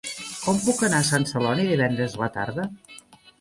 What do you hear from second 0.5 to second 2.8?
puc anar a Sant Celoni divendres a la tarda?